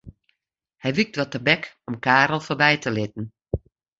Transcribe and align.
Hy 0.81 0.89
wykt 0.95 1.17
wat 1.19 1.31
tebek 1.33 1.63
om 1.89 1.95
Karel 2.05 2.41
foarby 2.47 2.73
te 2.83 2.89
litten. 2.97 3.25